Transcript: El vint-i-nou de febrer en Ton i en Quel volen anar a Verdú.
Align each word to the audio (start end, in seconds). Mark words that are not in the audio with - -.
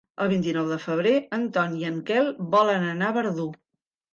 El 0.23 0.29
vint-i-nou 0.29 0.69
de 0.71 0.77
febrer 0.85 1.11
en 1.37 1.45
Ton 1.59 1.75
i 1.83 1.87
en 1.91 1.99
Quel 2.09 2.33
volen 2.57 2.89
anar 2.95 3.11
a 3.13 3.17
Verdú. 3.21 3.51